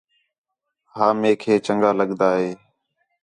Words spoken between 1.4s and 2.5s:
ہے چنڳا لڳدا ہے